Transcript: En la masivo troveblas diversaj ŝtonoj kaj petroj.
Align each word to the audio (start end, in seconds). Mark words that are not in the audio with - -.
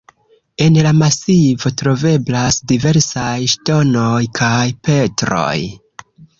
En 0.67 0.77
la 0.85 0.93
masivo 1.01 1.71
troveblas 1.81 2.57
diversaj 2.73 3.37
ŝtonoj 3.55 4.19
kaj 4.43 4.59
petroj. 4.91 5.57